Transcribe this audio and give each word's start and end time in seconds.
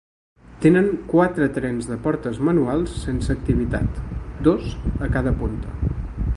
Tenen 0.61 0.87
quatre 1.11 1.49
trens 1.57 1.89
de 1.91 1.97
portes 2.07 2.41
manuals 2.49 2.95
sense 3.03 3.37
activitat, 3.37 4.03
dos 4.49 4.73
a 5.09 5.15
cada 5.19 5.39
punta. 5.45 5.79